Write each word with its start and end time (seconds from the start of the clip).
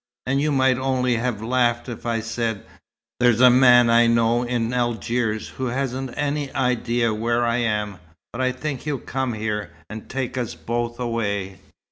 And 0.25 0.41
you 0.41 0.51
might 0.51 0.79
only 0.79 1.17
have 1.17 1.43
laughed 1.43 1.87
if 1.87 2.07
I'd 2.07 2.23
said 2.23 2.65
'There's 3.19 3.39
a 3.39 3.51
man 3.51 3.87
I 3.87 4.07
know 4.07 4.41
in 4.41 4.73
Algiers 4.73 5.49
who 5.49 5.65
hasn't 5.67 6.17
any 6.17 6.51
idea 6.55 7.13
where 7.13 7.45
I 7.45 7.57
am, 7.57 7.99
but 8.33 8.41
I 8.41 8.51
think 8.51 8.81
he'll 8.81 8.97
come 8.97 9.33
here, 9.33 9.69
and 9.91 10.09
take 10.09 10.39
us 10.39 10.55
both 10.55 10.99
away.'" 10.99 11.59